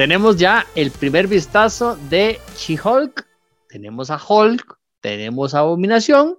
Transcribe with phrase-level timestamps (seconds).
[0.00, 3.26] tenemos ya el primer vistazo de She-Hulk.
[3.68, 6.38] Tenemos a Hulk, tenemos a Abominación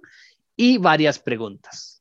[0.56, 1.91] y varias preguntas.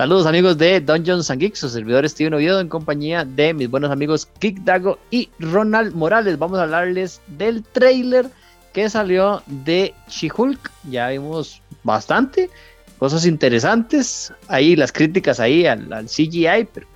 [0.00, 3.90] Saludos amigos de Dungeons and Geeks, su servidor Steven Oviedo en compañía de mis buenos
[3.90, 6.38] amigos Kick Dago y Ronald Morales.
[6.38, 8.30] Vamos a hablarles del trailer
[8.72, 10.72] que salió de She-Hulk.
[10.88, 12.48] Ya vimos bastante,
[12.98, 14.32] cosas interesantes.
[14.48, 16.86] Ahí las críticas ahí al, CGI, pero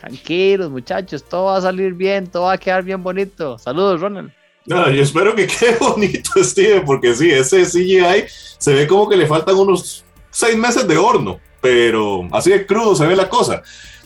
[0.00, 3.56] tranquilos muchachos, todo va a salir bien, todo va a quedar bien bonito.
[3.56, 4.32] Saludos Ronald.
[4.66, 8.24] No, yo espero que quede bonito, Steven, porque sí, ese CGI
[8.58, 12.94] se ve como que le faltan unos seis meses de horno pero así de crudo
[12.94, 13.62] se ve la cosa.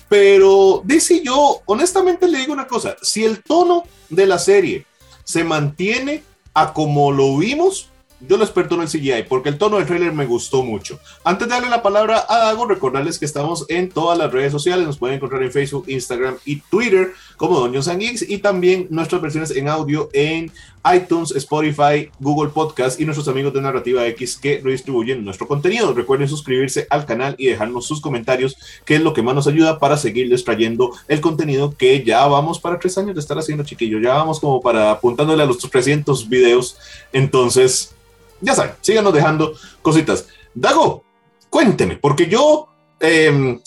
[0.09, 4.84] Pero dice yo, honestamente le digo una cosa, si el tono de la serie
[5.24, 7.88] se mantiene a como lo vimos,
[8.20, 11.01] yo lo experto en el CGI porque el tono del trailer me gustó mucho.
[11.24, 14.87] Antes de darle la palabra a Dago, recordarles que estamos en todas las redes sociales.
[14.87, 19.21] Nos pueden encontrar en Facebook, Instagram y Twitter como Doños and Geeks y también nuestras
[19.21, 20.52] versiones en audio en
[20.95, 25.93] iTunes, Spotify, Google Podcast y nuestros amigos de Narrativa X que redistribuyen nuestro contenido.
[25.93, 29.80] Recuerden suscribirse al canal y dejarnos sus comentarios, que es lo que más nos ayuda
[29.80, 33.98] para seguirles trayendo el contenido que ya vamos para tres años de estar haciendo, chiquillo.
[33.98, 36.76] Ya vamos como para apuntándole a los 300 videos.
[37.13, 37.93] Entonces,
[38.40, 40.29] ya saben, síganos dejando cositas.
[40.54, 41.02] Dago,
[41.51, 42.68] cuénteme, porque yo
[43.01, 43.59] em,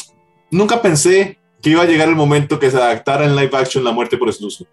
[0.49, 3.91] nunca pensé que iba a llegar el momento que se adaptara en live action la
[3.91, 4.67] muerte por esluso.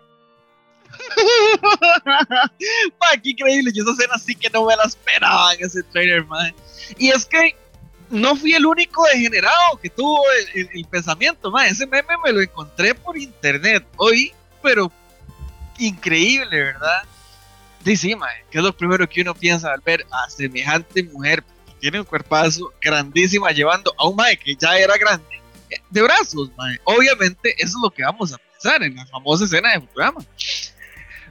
[3.23, 3.73] qué increíble.
[3.75, 6.55] Yo esa escena sí que no me la esperaba en ese trailer, man.
[6.99, 7.57] Y es que
[8.11, 10.21] no fui el único degenerado que tuvo
[10.55, 11.65] el, pensamiento, man.
[11.65, 14.93] Ese meme me lo encontré por internet hoy, pero
[15.79, 17.05] increíble, ¿verdad?
[17.87, 21.43] Sí, sí, mae, que es lo primero que uno piensa al ver a semejante mujer
[21.43, 25.42] que tiene un cuerpazo grandísima llevando a un mae que ya era grande
[25.93, 26.81] de brazos, mae.
[26.85, 30.25] Obviamente, eso es lo que vamos a pensar en la famosa escena de Futurama.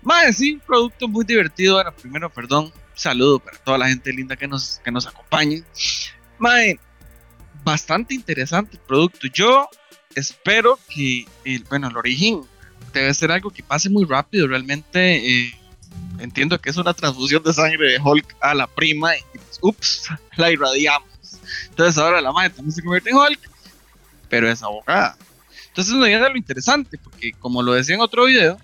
[0.03, 1.75] Mae, sí, un producto muy divertido.
[1.75, 5.63] Bueno, primero, perdón, saludo para toda la gente linda que nos, que nos acompañe.
[6.37, 6.79] Mae,
[7.63, 9.27] bastante interesante el producto.
[9.33, 9.67] Yo
[10.15, 12.41] espero que, el, bueno, el origen
[12.93, 14.47] debe ser algo que pase muy rápido.
[14.47, 15.59] Realmente, eh,
[16.19, 19.21] entiendo que es una transfusión de sangre de Hulk a la prima y
[19.61, 21.09] ups, la irradiamos.
[21.69, 23.50] Entonces ahora la madre también se convierte en Hulk,
[24.31, 25.17] pero es abogada.
[25.67, 28.57] Entonces no viene lo interesante, porque como lo decía en otro video,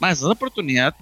[0.00, 0.94] más es una oportunidad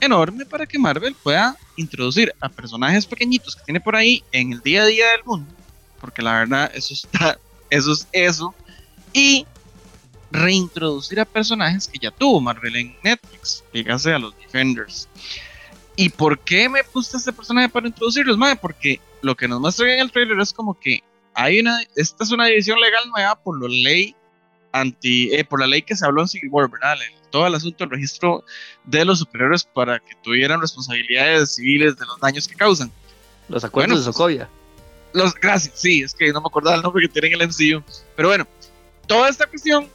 [0.00, 4.60] enorme para que Marvel pueda introducir a personajes pequeñitos que tiene por ahí en el
[4.60, 5.52] día a día del mundo,
[6.00, 6.94] porque la verdad eso
[7.70, 8.54] es eso,
[9.12, 9.44] y
[10.30, 15.08] reintroducir a personajes que ya tuvo Marvel en Netflix, fíjase a los Defenders.
[15.96, 18.54] ¿Y por qué me puse este personaje para introducirlos, madre?
[18.54, 21.02] Porque lo que nos muestra en el trailer es como que
[21.38, 24.16] hay una, esta es una división legal nueva por la ley
[24.72, 26.96] anti, eh, por la ley que se habló en Civil War, ¿verdad?
[27.30, 28.44] todo el asunto del registro
[28.84, 32.90] de los superiores para que tuvieran responsabilidades civiles de los daños que causan.
[33.48, 34.48] Los acuerdos de pues, Sokovia.
[35.12, 37.84] Los, gracias, sí, es que no me acordaba el nombre que tienen el MCU.
[38.16, 38.46] Pero bueno,
[39.06, 39.88] toda esta cuestión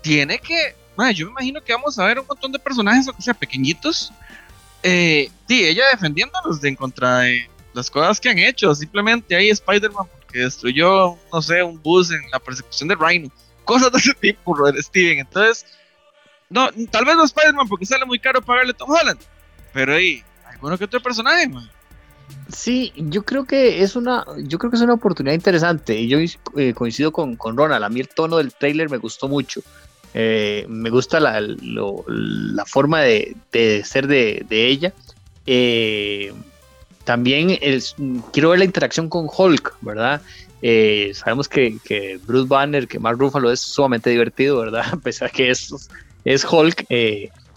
[0.00, 0.74] tiene que.
[1.14, 4.14] yo me imagino que vamos a ver un montón de personajes, o sea, pequeñitos.
[4.82, 8.74] Eh, sí, ella defendiéndolos de en contra de las cosas que han hecho.
[8.74, 13.30] Simplemente ahí Spider-Man porque destruyó, no sé, un bus en la persecución de Rhino.
[13.64, 15.20] Cosas de ese tipo, Steven.
[15.20, 15.64] Entonces,
[16.50, 19.20] no, tal vez no Spider-Man porque sale muy caro pagarle a Tom Holland.
[19.72, 21.70] Pero ahí, alguno que otro personaje, man.
[22.52, 26.00] Sí, yo creo que es una, yo creo que es una oportunidad interesante.
[26.00, 26.18] Y yo
[26.56, 27.84] eh, coincido con, con Ronald.
[27.84, 29.60] A mí el tono del trailer me gustó mucho.
[30.14, 33.36] Eh, me gusta la, la forma de,
[33.84, 34.92] ser de, ella.
[35.46, 36.32] Eh,
[37.04, 37.58] también
[38.32, 40.22] quiero ver la interacción con Hulk, ¿verdad?
[40.62, 44.84] Eh, sabemos que, Bruce Banner, que Mark Ruffalo es sumamente divertido, ¿verdad?
[44.92, 45.70] A pesar que es,
[46.50, 46.86] Hulk,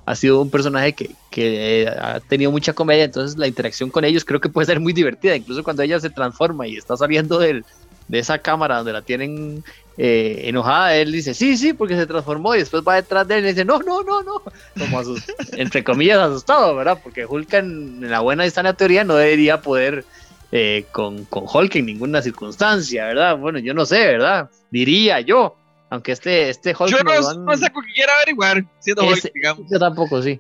[0.06, 4.24] ha sido un personaje que, que, ha tenido mucha comedia, entonces la interacción con ellos
[4.24, 7.64] creo que puede ser muy divertida, incluso cuando ella se transforma y está saliendo de
[8.12, 9.64] esa cámara donde la tienen
[10.00, 13.46] eh, enojada, él dice, sí, sí, porque se transformó y después va detrás de él
[13.46, 14.44] y dice, no, no, no, no,
[14.78, 15.02] como
[15.54, 17.00] entre comillas asustado, ¿verdad?
[17.02, 20.06] Porque Hulk en, la buena y sana teoría no debería poder
[20.52, 23.38] eh, con, con Hulk en ninguna circunstancia, ¿verdad?
[23.38, 24.52] Bueno, yo no sé, ¿verdad?
[24.70, 25.56] Diría yo,
[25.90, 26.92] aunque este, este Hulk...
[26.92, 29.66] Yo no, no sé que quiera averiguar, siendo Hulk, digamos.
[29.72, 30.40] Yo tampoco, sí.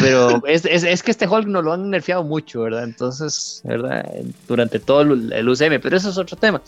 [0.00, 2.82] Pero es, es, es, que este Hulk no lo han nerfeado mucho, ¿verdad?
[2.82, 4.04] Entonces, ¿verdad?
[4.48, 6.60] Durante todo el UCM, pero eso es otro tema.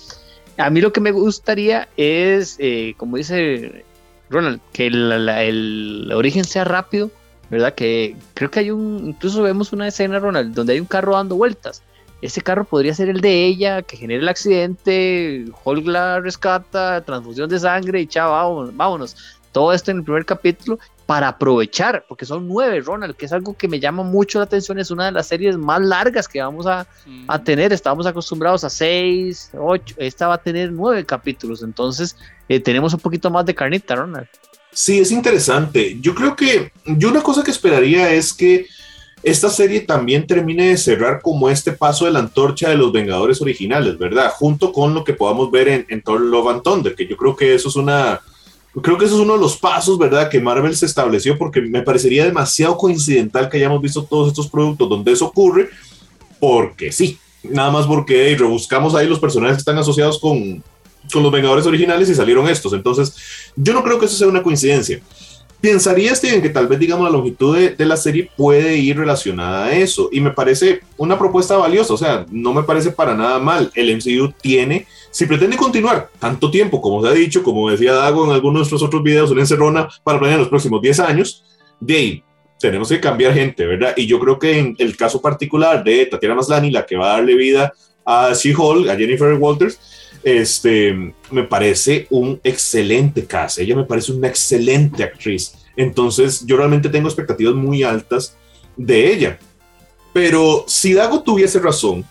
[0.59, 3.85] A mí lo que me gustaría es, eh, como dice
[4.29, 7.11] Ronald, que el, origen sea rápido
[7.51, 7.75] ¿verdad?
[7.75, 11.37] Que creo que hay un, incluso vemos una escena, Ronald, donde hay un carro dando
[11.37, 11.83] vueltas.
[12.21, 17.49] Ese carro podría ser el de ella, que genera el accidente, Hulk la rescata, transfusión
[17.49, 19.39] de sangre y chao, vámonos.
[19.53, 20.79] Todo esto en el primer capítulo
[21.09, 24.79] para aprovechar, porque son nueve, Ronald, que es algo que me llama mucho la atención,
[24.79, 26.87] es una de las series más largas que vamos a,
[27.27, 32.15] a tener, estábamos acostumbrados a seis, ocho, esta va a tener nueve capítulos, entonces
[32.47, 34.29] eh, tenemos un poquito más de carnita, Ronald.
[34.71, 35.97] Sí, es interesante.
[35.99, 38.67] Yo creo que yo una cosa que esperaría es que
[39.23, 43.41] esta serie también termine de cerrar como este paso de la antorcha de los Vengadores
[43.41, 44.31] originales, ¿verdad?
[44.37, 47.35] Junto con lo que podamos ver en, en Thor Love and Thunder, que yo creo
[47.35, 48.21] que eso es una,
[48.83, 50.29] creo que eso es uno de los pasos, ¿verdad?
[50.29, 54.89] Que Marvel se estableció porque me parecería demasiado coincidental que hayamos visto todos estos productos
[54.89, 55.69] donde eso ocurre,
[56.41, 60.63] porque sí, nada más porque rebuscamos ahí los personajes que están asociados con,
[61.13, 62.73] con los Vengadores originales y salieron estos.
[62.73, 63.15] Entonces,
[63.57, 65.01] yo no creo que eso sea una coincidencia.
[65.61, 69.67] Pensaría, Steven, que tal vez, digamos, la longitud de, de, la serie puede ir relacionada
[69.67, 70.09] a eso.
[70.13, 71.95] Y me parece una propuesta valiosa.
[71.95, 73.73] O sea, no me parece para nada mal.
[73.75, 78.25] El MCU tiene, si pretende continuar tanto tiempo, como se ha dicho, como decía Dago
[78.25, 81.45] en algunos de nuestros otros videos, una encerrona para planear los próximos 10 años,
[81.81, 82.25] de ahí
[82.61, 83.95] tenemos que cambiar gente, ¿verdad?
[83.97, 87.17] Y yo creo que en el caso particular de Tatiana Maslany, la que va a
[87.17, 87.73] darle vida
[88.05, 89.79] a She-Hulk, a Jennifer Walters,
[90.37, 93.59] este, me parece un excelente cast.
[93.59, 95.55] Ella me parece una excelente actriz.
[95.77, 98.37] Entonces, yo realmente tengo expectativas muy altas
[98.77, 99.39] de ella.
[100.13, 102.05] Pero si Dago tuviese razón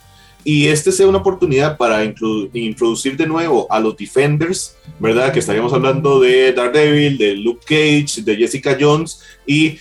[0.44, 5.34] y este sea una oportunidad para introducir de nuevo a los Defenders, ¿verdad?
[5.34, 9.78] Que estaríamos hablando de Daredevil, de Luke Cage, de Jessica Jones y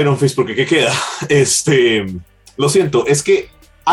[0.00, 0.94] Iron Fist, porque ¿qué queda?
[1.28, 2.06] Este,
[2.56, 3.48] lo siento, es que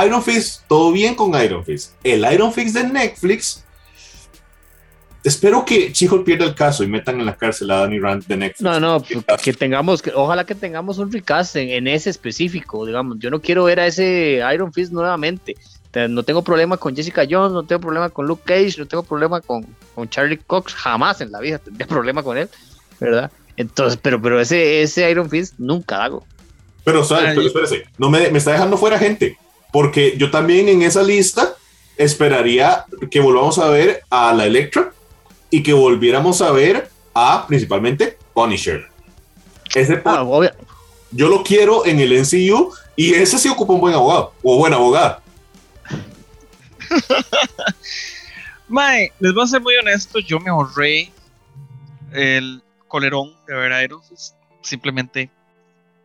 [0.06, 1.94] Iron Fist, todo bien con Iron Fist.
[2.04, 3.64] El Iron Fist de Netflix,
[5.24, 8.38] espero que Chico pierda el caso y metan en la cárcel a Danny Rand de
[8.38, 8.62] Netflix.
[8.62, 9.04] No, no,
[9.42, 13.20] que tengamos, que, ojalá que tengamos un recast en, en, ese específico, digamos.
[13.20, 15.56] Yo no quiero ver a ese Iron Fist nuevamente.
[16.10, 19.42] No tengo problema con Jessica Jones, no tengo problema con Luke Cage, no tengo problema
[19.42, 19.64] con,
[19.94, 22.50] con Charlie Cox, jamás en la vida tendría problema con él,
[23.00, 23.32] ¿verdad?
[23.58, 26.26] Entonces, pero, pero ese, ese Iron Fist nunca hago.
[26.84, 27.36] Pero, ¿sabes?
[27.36, 29.38] pero espérese, no me, me está dejando fuera gente
[29.74, 31.56] porque yo también en esa lista
[31.98, 34.94] esperaría que volvamos a ver a la Electra
[35.50, 38.88] y que volviéramos a ver a principalmente Punisher.
[39.74, 40.24] Ese ah,
[41.10, 44.76] yo lo quiero en el NCU y ese sí ocupa un buen abogado o buena
[44.76, 45.24] abogada.
[48.68, 51.12] Mae, les voy a ser muy honesto, yo me ahorré
[52.12, 53.88] el colerón de ver a
[54.62, 55.32] Simplemente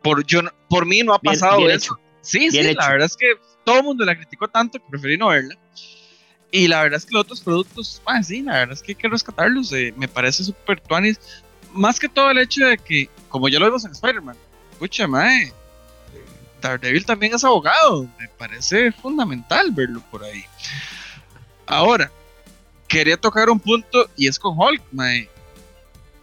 [0.01, 1.93] por, yo, por mí no ha pasado bien, bien eso.
[1.93, 2.09] Hecho.
[2.21, 2.79] Sí, bien sí, hecho.
[2.79, 3.27] la verdad es que
[3.69, 5.55] todo el mundo la criticó tanto que preferí no verla.
[6.51, 8.95] Y la verdad es que los otros productos, ah, sí, la verdad es que hay
[8.95, 9.71] que rescatarlos.
[9.73, 11.19] Eh, me parece súper tuanis.
[11.71, 14.35] Más que todo el hecho de que, como ya lo vimos en Spider-Man,
[14.71, 15.53] escucha, mae,
[16.59, 18.09] Daredevil también es abogado.
[18.17, 20.43] Me parece fundamental verlo por ahí.
[21.67, 22.11] Ahora,
[22.87, 25.29] quería tocar un punto y es con Hulk, mae.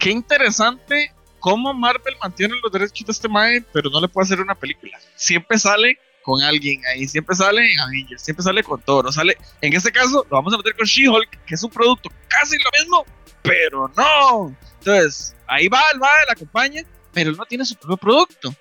[0.00, 4.40] Qué interesante cómo Marvel mantiene los derechos de este mae, pero no le puede hacer
[4.40, 4.98] una película.
[5.14, 5.96] Siempre sale
[6.26, 9.92] con alguien ahí, siempre sale en Avengers, siempre sale con todo, no sale, en este
[9.92, 13.06] caso lo vamos a meter con She-Hulk, que es un producto casi lo mismo,
[13.42, 14.52] pero no.
[14.80, 16.82] Entonces, ahí va, el va, la acompaña,
[17.12, 18.52] pero él no tiene su propio producto.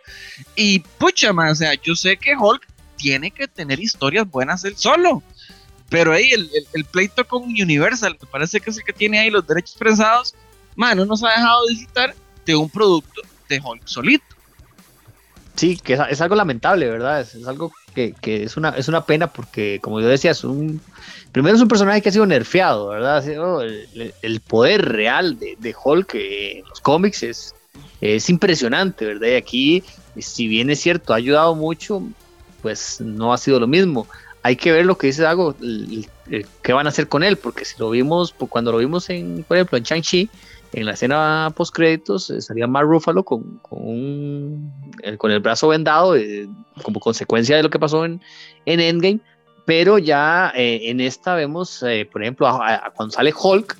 [0.55, 2.67] Y pucha, man, o sea, yo sé que Hulk
[2.97, 5.23] tiene que tener historias buenas él solo.
[5.89, 9.47] Pero ahí el, pleito con Universal, me parece que es el que tiene ahí los
[9.47, 10.35] derechos prensados,
[10.75, 12.13] man, no nos ha dejado disfrutar
[12.45, 14.34] de un producto de Hulk solito.
[15.55, 17.21] Sí, que es, algo lamentable, ¿verdad?
[17.21, 20.81] Es, algo que, que, es, una, es una pena porque, como yo decía, es un,
[21.31, 23.25] primero es un personaje que ha sido nerfeado, ¿verdad?
[23.27, 27.55] El, el, poder real de, de Hulk en los cómics es,
[28.01, 29.29] es impresionante, ¿verdad?
[29.29, 29.83] Y aquí,
[30.19, 32.03] si bien es cierto, ha ayudado mucho,
[32.61, 34.07] pues no ha sido lo mismo.
[34.43, 35.55] Hay que ver lo que dice Dago,
[36.61, 39.57] qué van a hacer con él, porque si lo vimos, cuando lo vimos en, por
[39.57, 40.29] ejemplo, en Shang-Chi,
[40.73, 44.73] en la escena post créditos estaría Mark Ruffalo con, con, un,
[45.17, 46.47] con el brazo vendado eh,
[46.83, 48.21] como consecuencia de lo que pasó en,
[48.65, 49.19] en Endgame,
[49.65, 53.77] pero ya eh, en esta vemos, eh, por ejemplo, a, a, cuando sale Hulk,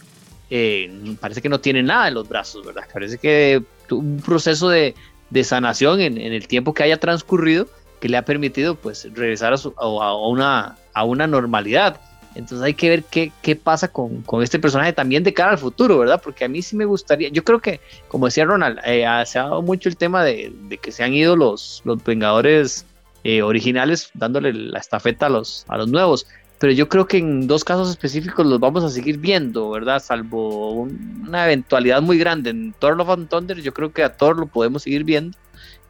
[0.50, 2.84] eh, parece que no tiene nada en los brazos, ¿verdad?
[2.92, 4.96] Parece que un proceso de,
[5.30, 7.68] de sanación en, en, el tiempo que haya transcurrido
[8.00, 12.02] que le ha permitido pues regresar a, su, a, a una, a una normalidad.
[12.36, 15.58] Entonces hay que ver qué, qué pasa con, con, este personaje también de cara al
[15.58, 16.22] futuro, ¿verdad?
[16.22, 19.44] Porque a mí sí me gustaría, yo creo que, como decía Ronald, eh, se ha
[19.44, 22.86] dado mucho el tema de, de, que se han ido los, los Vengadores
[23.24, 26.28] eh, originales dándole la estafeta a los, a los nuevos,
[26.60, 30.04] pero yo creo que en dos casos específicos los vamos a seguir viendo, ¿verdad?
[30.04, 34.16] Salvo un, una eventualidad muy grande en Thor Love and Thunder, yo creo que a
[34.18, 35.38] Thor lo podemos seguir viendo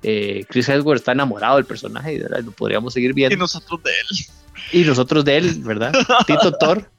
[0.04, 3.34] Eh, Chris Hemsworth está enamorado del personaje y lo podríamos seguir viendo.
[3.34, 4.45] Y nosotros de él.
[4.72, 5.94] Y nosotros de él, ¿verdad?
[6.28, 6.90] Tito Thor.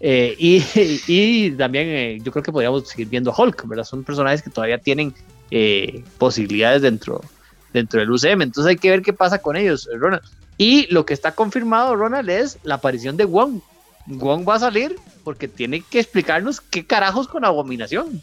[0.00, 0.62] Eh, y,
[1.06, 3.84] y, también eh, yo creo que podríamos seguir viendo a Hulk, ¿verdad?
[3.84, 5.14] Son personajes que todavía tienen
[6.18, 7.20] posibilidades dentro,
[7.72, 8.42] dentro del UCM.
[8.42, 10.22] Entonces hay que ver qué pasa con ellos, Ronald.
[10.58, 13.60] Y lo que está confirmado, Ronald, es la aparición de Wong.
[14.06, 18.22] Wong va a salir porque tiene que explicarnos qué carajos con abominación.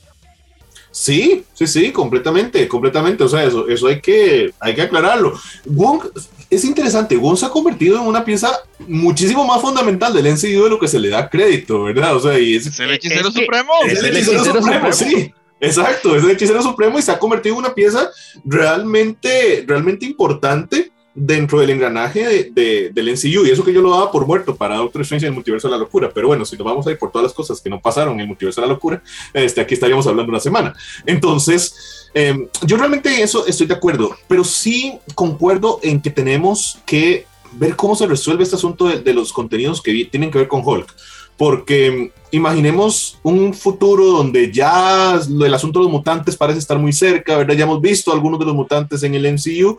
[0.92, 3.24] Sí, sí, sí, completamente, completamente.
[3.24, 5.40] O sea, eso, eso hay, que, hay que aclararlo.
[5.66, 6.04] Wong
[6.50, 7.16] es interesante.
[7.16, 8.52] Wong se ha convertido en una pieza
[8.88, 12.16] muchísimo más fundamental del NCU de lo que se le da crédito, ¿verdad?
[12.16, 13.72] O sea, y es, el hechicero supremo.
[13.88, 15.34] Es el hechicero, supremo, sí.
[15.62, 18.10] Exacto, es el hechicero supremo y se ha convertido en una pieza
[18.44, 24.12] realmente, realmente importante dentro del engranaje de, del NCU, y eso que yo lo daba
[24.12, 26.66] por muerto para Doctor Strange en el multiverso de la locura, pero bueno, si nos
[26.66, 28.74] vamos a ir por todas las cosas que no pasaron en el multiverso de la
[28.74, 29.02] locura,
[29.34, 30.74] este, aquí estaríamos hablando una semana.
[31.06, 37.26] Entonces, em, yo realmente eso estoy de acuerdo, pero sí concuerdo en que tenemos que
[37.54, 40.96] ver cómo se resuelve este asunto de, los contenidos que tienen que ver con Hulk,
[41.36, 46.94] porque em, imaginemos un futuro donde ya el asunto de los mutantes parece estar muy
[46.94, 47.56] cerca, ¿verdad?
[47.56, 49.78] Ya hemos visto algunos de los mutantes en el MCU,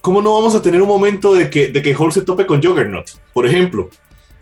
[0.00, 2.62] ¿cómo no vamos a tener un momento de que, de que Hulk se tope con
[2.62, 3.90] Juggernaut, por ejemplo?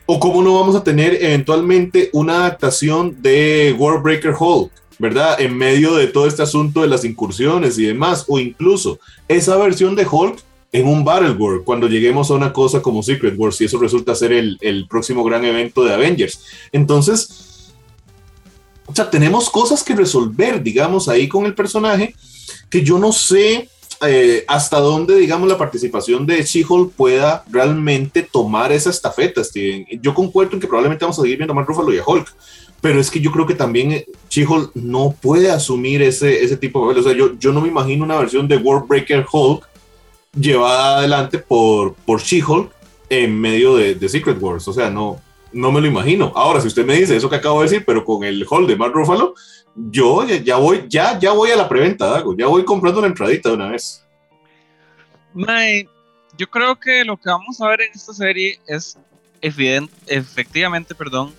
[0.07, 5.41] ¿O cómo no vamos a tener eventualmente una adaptación de Worldbreaker Hulk, ¿verdad?
[5.41, 9.97] En medio de todo este asunto de las incursiones y demás, o incluso esa versión
[9.97, 10.39] de Hulk
[10.73, 14.15] en un Battle World, cuando lleguemos a una cosa como Secret Wars, y eso resulta
[14.15, 16.41] ser el, el próximo gran evento de Avengers.
[16.71, 17.73] Entonces,
[18.87, 22.15] o sea, tenemos cosas que resolver, digamos, ahí con el personaje,
[22.71, 23.69] que yo no sé
[24.03, 29.87] eh, hasta dónde, digamos, la participación de She-Hulk pueda realmente tomar esa estafeta, Steven.
[30.03, 32.35] Yo concuerdo en que probablemente vamos a seguir viendo Mark Ruffalo y a Hulk,
[32.81, 36.81] pero es que yo creo que también eh, She-Hulk no puede asumir ese, ese tipo
[36.81, 37.01] de papel.
[37.01, 39.67] O sea, yo, yo no me imagino una versión de World Breaker Hulk
[40.39, 42.71] llevada adelante por, por She-Hulk
[43.09, 44.69] en medio de, de, Secret Wars.
[44.69, 45.21] O sea, no,
[45.57, 46.33] no me lo imagino.
[46.35, 48.77] Ahora, si usted me dice eso que acabo de decir, pero con el Hulk de
[48.77, 49.35] Mark Ruffalo,
[49.75, 52.37] yo ya, voy, ya, ya voy a la preventa, Dago.
[52.37, 54.05] Ya voy comprando una entradita de una vez.
[56.37, 58.99] yo creo que lo que vamos a ver en esta serie es
[59.41, 61.35] evidente, efectivamente, perdón,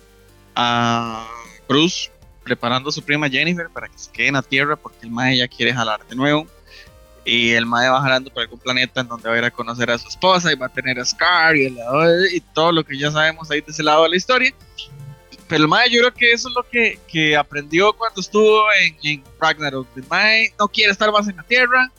[0.54, 1.26] a
[1.68, 2.10] Bruce
[2.42, 5.36] preparando a su prima Jennifer para que se quede en la Tierra porque el Mae
[5.36, 6.46] ya quiere jalar de nuevo.
[7.28, 9.90] Y el Mae va jalando por algún planeta en donde va a ir a conocer
[9.90, 11.66] a su esposa y va a tener a Scar y,
[12.32, 14.54] y todo lo que ya sabemos ahí de ese lado de la historia.
[15.46, 18.96] Pero el Mae, yo creo que eso es lo que, que aprendió cuando estuvo en,
[19.02, 19.86] en Ragnarok.
[19.96, 21.92] El Mae no quiere estar más en la tierra.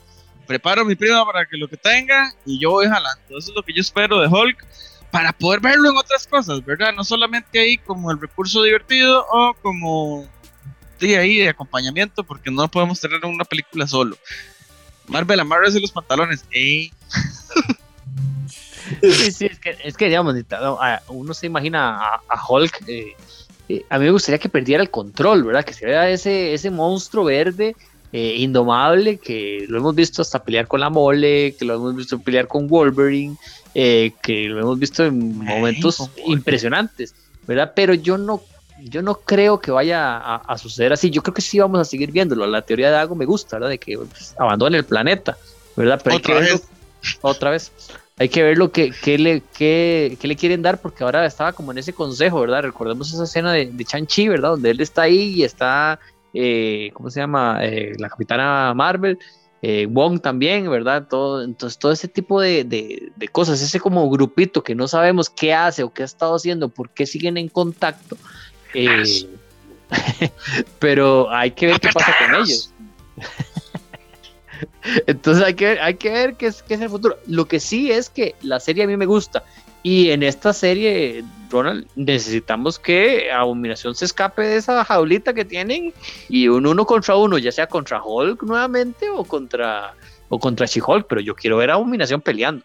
[0.48, 3.38] Preparo a mi prima para que lo que tenga y yo voy jalando.
[3.38, 4.66] Eso es lo que yo espero de Hulk
[5.12, 6.92] para poder verlo en otras cosas, ¿verdad?
[6.92, 10.28] No solamente ahí como el recurso divertido o como
[10.98, 14.16] de ahí de acompañamiento, porque no podemos tener una película solo.
[15.10, 16.44] Marvel, amarrese los pantalones.
[16.52, 16.92] ¡Ey!
[19.02, 20.34] Sí, sí, es que, es que digamos,
[21.08, 21.96] uno se imagina
[22.28, 23.14] a, Hulk eh,
[23.68, 25.64] eh, a mí me gustaría que perdiera el control, ¿verdad?
[25.64, 27.76] Que se vea ese, ese monstruo verde
[28.12, 32.18] eh, indomable que lo hemos visto hasta pelear con la mole, que lo hemos visto
[32.18, 33.36] pelear con Wolverine,
[33.72, 37.14] que lo hemos visto en momentos impresionantes,
[37.46, 37.72] ¿verdad?
[37.76, 38.42] Pero yo no,
[38.84, 41.10] yo no creo que vaya a, suceder así.
[41.10, 42.46] Yo creo que sí vamos a seguir viéndolo.
[42.46, 43.70] La teoría de algo me gusta, ¿verdad?
[43.70, 45.36] De que pues, abandone el planeta,
[45.76, 46.00] ¿verdad?
[46.02, 46.68] Pero otra vez.
[47.20, 47.72] otra vez
[48.20, 51.94] hay que ver lo que, le, le quieren dar, porque ahora estaba como en ese
[51.94, 52.62] consejo, ¿verdad?
[52.62, 54.50] Recordemos esa escena de, de Chan-Chi, ¿verdad?
[54.50, 55.98] Donde él está ahí y está,
[56.34, 57.60] eh, ¿cómo se llama?
[57.62, 59.18] Eh, la capitana Marvel,
[59.62, 61.06] eh, Wong también, ¿verdad?
[61.08, 65.82] Todo, entonces, todo ese tipo de, cosas, ese como grupito que no sabemos qué hace
[65.82, 68.18] o qué ha estado haciendo, por qué siguen en contacto.
[70.78, 72.72] pero hay que ver qué pasa con ellos.
[75.06, 77.18] Entonces hay que, hay que ver qué es, qué es el futuro.
[77.26, 79.42] Lo que sí es que la serie a mí me gusta.
[79.82, 85.94] Y en esta serie, Ronald, necesitamos que Abominación se escape de esa jaulita que tienen
[86.28, 89.94] y un uno contra uno, ya sea contra Hulk nuevamente o contra,
[90.28, 92.62] o contra She-Hulk, pero yo quiero ver a Abominación peleando.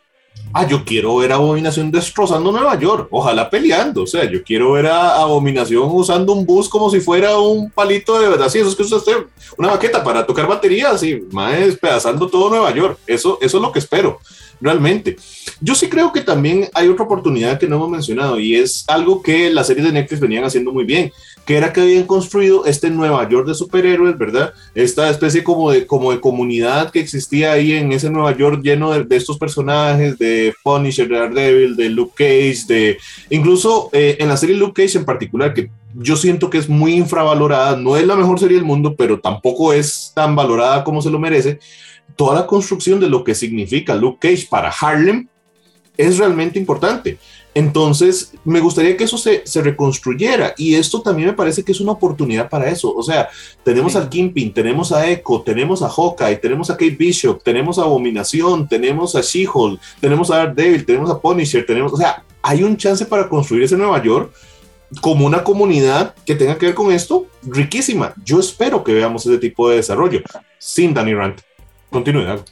[0.54, 4.72] Ah, yo quiero ver a Abominación destrozando Nueva York, ojalá peleando, o sea, yo quiero
[4.72, 8.70] ver a Abominación usando un bus como si fuera un palito de verdad, sí, eso
[8.70, 9.26] es que usted
[9.58, 13.72] una baqueta para tocar baterías y más despedazando todo Nueva York, eso, eso es lo
[13.72, 14.22] que espero
[14.66, 15.16] realmente.
[15.62, 19.22] Yo sí creo que también hay otra oportunidad que no hemos mencionado y es algo
[19.22, 21.14] que las series de Netflix venían haciendo muy bien,
[21.46, 24.54] que era que habían construido este Nueva York de superhéroes, ¿verdad?
[24.74, 28.92] Esta especie como de, como de comunidad que existía ahí en ese Nueva York lleno
[28.92, 32.98] de, estos personajes, de Punisher, de Daredevil, de Luke Cage, de
[33.30, 36.96] incluso eh, en la serie Luke Cage en particular, que yo siento que es muy
[36.96, 41.12] infravalorada, no es la mejor serie del mundo, pero tampoco es tan valorada como se
[41.12, 41.60] lo merece
[42.16, 45.28] toda la construcción de lo que significa Luke Cage para Harlem
[45.98, 47.18] es realmente importante.
[47.54, 51.80] Entonces, me gustaría que eso se, se, reconstruyera y esto también me parece que es
[51.80, 52.94] una oportunidad para eso.
[52.94, 53.30] O sea,
[53.64, 53.98] tenemos sí.
[53.98, 58.68] al Kingpin, tenemos a Echo, tenemos a Hawkeye, tenemos a Kate Bishop, tenemos a Abominación,
[58.68, 63.06] tenemos a She-Hulk, tenemos a Daredevil, tenemos a Punisher, tenemos, o sea, hay un chance
[63.06, 64.34] para construir ese Nueva York
[65.00, 68.14] como una comunidad que tenga que ver con esto, riquísima.
[68.26, 70.22] Yo espero que veamos ese tipo de desarrollo.
[70.60, 71.45] Sin Danny Rand.
[71.96, 72.44] Continúe.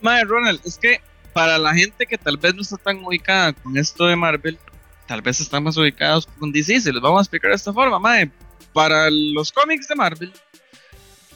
[0.00, 1.00] Madre Ronald, es que
[1.32, 4.58] para la gente que tal vez no está tan ubicada con esto de Marvel,
[5.06, 8.32] tal vez están más ubicados con DC, los vamos a explicar de esta forma, madre.
[8.72, 10.32] Para los cómics de Marvel,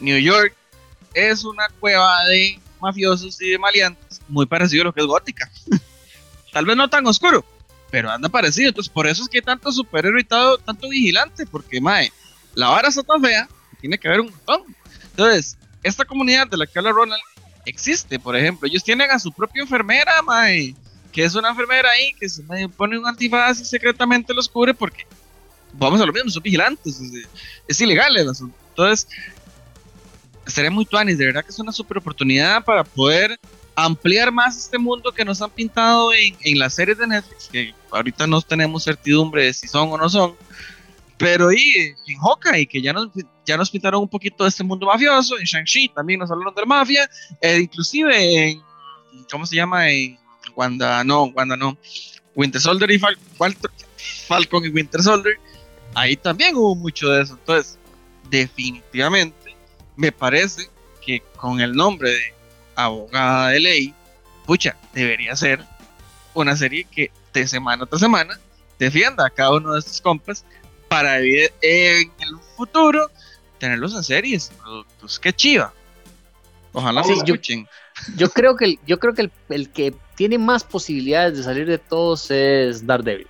[0.00, 0.52] New York
[1.14, 5.49] es una cueva de mafiosos y de maleantes, muy parecido a lo que es Gótica.
[6.52, 7.44] tal vez no tan oscuro,
[7.88, 8.70] pero anda parecido.
[8.70, 12.12] Entonces, por eso es que hay tanto superhéroe y tanto vigilante, porque, mae,
[12.54, 13.49] la vara está tan fea,
[13.80, 14.75] tiene que haber un montón.
[15.11, 17.23] Entonces, esta comunidad de la que habla Ronald
[17.66, 18.68] existe, por ejemplo.
[18.68, 20.75] Ellos tienen a su propia enfermera, mae,
[21.12, 22.42] que es una enfermera ahí que se
[22.76, 25.06] pone un antifaz y secretamente los cubre porque,
[25.73, 27.28] vamos a lo mismo, son vigilantes, es,
[27.68, 28.56] es ilegal el asunto.
[28.71, 29.09] Entonces,
[30.47, 33.38] estaría muy tuanis, de verdad que es una super oportunidad para poder
[33.76, 37.75] ampliar más este mundo que nos han pintado en, en, las series de Netflix, que
[37.90, 40.35] ahorita no tenemos certidumbre de si son o no son,
[41.18, 43.09] pero y en Hawkeye, que ya nos,
[43.47, 46.62] ya nos pintaron un poquito de este mundo mafioso, en Shang-Chi también nos hablaron de
[46.62, 47.09] la mafia,
[47.40, 48.62] eh, inclusive en,
[49.30, 49.90] ¿cómo se llama?
[49.90, 50.18] En
[50.56, 51.76] Wanda, no, Wanda no,
[52.35, 53.71] Winter Soldier y Fal Falcon,
[54.26, 55.38] Falcon y Winter Soldier,
[55.94, 57.78] ahí también hubo mucho de eso, entonces
[58.28, 59.54] definitivamente
[59.97, 60.68] me parece
[61.04, 62.35] que con el nombre de
[62.75, 63.94] abogada de ley,
[64.47, 65.64] pucha, debería ser
[66.35, 68.38] una serie que de semana tras semana
[68.78, 70.44] defienda a cada uno de estos compas
[70.94, 73.10] para en el futuro
[73.58, 75.18] tenerlos en series, productos.
[75.18, 75.72] Qué chiva.
[76.72, 77.66] Ojalá sí, se escuchen.
[78.10, 81.42] Yo, yo, creo que, el, yo creo que el, el, que tiene más posibilidades de
[81.42, 83.26] salir de todos es Daredevil.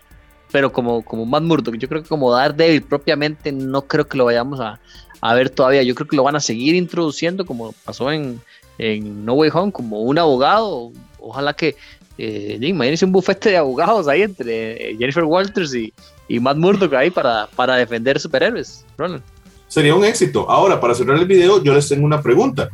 [0.53, 4.27] Pero como, como Matt Murdock, yo creo que como Daredevil propiamente no creo que lo
[4.27, 4.79] vayamos a,
[5.23, 5.83] a ver todavía.
[5.83, 8.43] Yo creo que lo van a seguir introduciendo como pasó en,
[8.77, 10.93] en No Way Home como un abogado.
[11.19, 11.77] Ojalá que,
[12.19, 15.95] eh, imagínense un bufete de abogados ahí entre eh, Jennifer Walters y,
[16.29, 18.85] y Matt Murdock ahí para, para defender superhéroes.
[18.97, 19.23] Ronald.
[19.69, 20.49] Sería un éxito.
[20.51, 22.69] Ahora, para cerrar el video, yo les tengo una pregunta.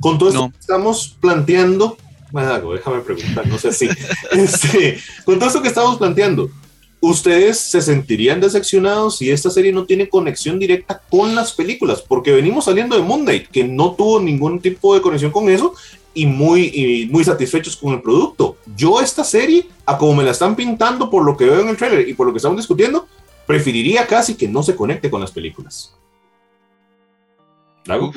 [0.00, 0.50] Con todo esto no.
[0.50, 1.96] que estamos planteando,
[2.30, 3.88] bueno, déjame preguntar, no sé si.
[4.32, 6.50] este, con todo esto que estamos planteando,
[7.00, 12.02] ¿ustedes se sentirían decepcionados si esta serie no tiene conexión directa con las películas?
[12.02, 15.74] Porque venimos saliendo de Moon Knight, que no tuvo ningún tipo de conexión con eso
[16.16, 18.56] y muy, y muy satisfechos con el producto.
[18.74, 21.76] Yo esta serie, a como me la están pintando por lo que veo en el
[21.76, 23.06] trailer y por lo que estamos discutiendo,
[23.46, 25.94] preferiría casi que no se conecte con las películas.
[27.84, 28.14] ¿Lago?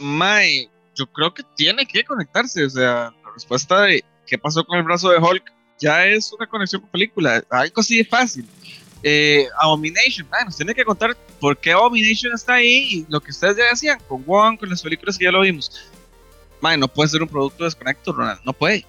[0.00, 2.64] Mae, yo creo que tiene que conectarse.
[2.64, 5.44] O sea, la respuesta de qué pasó con el brazo de Hulk
[5.78, 7.44] ya es una conexión con película.
[7.50, 8.44] Algo así de fácil.
[9.04, 13.30] Eh, Abomination, man, nos tiene que contar por qué Abomination está ahí y lo que
[13.30, 15.89] ustedes ya decían con Wong, con las películas que ya lo vimos.
[16.60, 18.84] Man, no puede ser un producto desconecto, Ronald, no puede.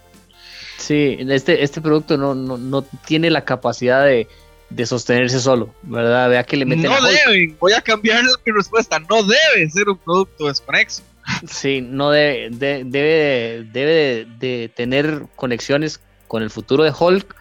[0.78, 4.28] Sí, este, este producto no, no, no tiene la capacidad de,
[4.72, 6.30] de sostenerse solo, ¿verdad?
[6.30, 9.98] Vea que le meten No deben, voy a cambiar mi respuesta, no debe ser un
[9.98, 11.04] producto desconexo.
[11.48, 17.36] Sí, no debe, de, debe, debe de, de, tener conexiones con el futuro de Hulk,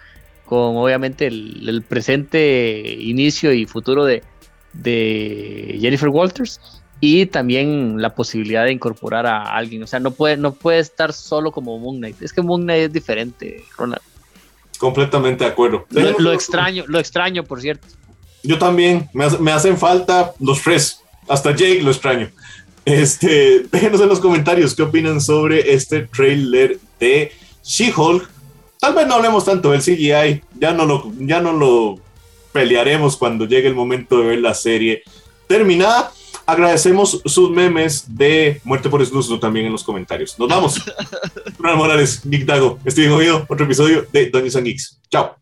[0.45, 4.21] con obviamente el, el presente inicio y futuro de,
[4.73, 9.81] de, Jennifer Walters y también la posibilidad de incorporar a alguien.
[9.81, 12.21] O sea, no puede, no puede estar solo como Moon Knight.
[12.21, 14.03] Es que Moon Knight es diferente, Ronald.
[14.77, 15.85] Completamente de acuerdo.
[15.89, 17.87] Lo, lo extraño, lo extraño, por cierto.
[18.43, 21.01] Yo también, me, me hacen falta los tres.
[21.27, 22.29] Hasta Jake lo extraño.
[22.85, 27.31] Este, déjenos en los comentarios qué opinan sobre este trailer de
[27.63, 28.29] She-Hulk.
[28.79, 31.99] Tal vez no hablemos tanto del CGI, ya no, lo, ya no lo
[32.51, 35.03] pelearemos cuando llegue el momento de ver la serie
[35.47, 36.11] terminada.
[36.51, 40.37] Agradecemos sus memes de Muerte por Snusno también en los comentarios.
[40.37, 40.81] Nos vamos.
[41.57, 44.99] Ronald Morales, Nick Dago, Steven Oído, otro episodio de Dungeons and Geeks.
[45.09, 45.40] Chao.